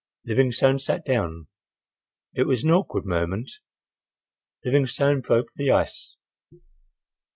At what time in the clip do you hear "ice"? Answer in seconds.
5.69-6.17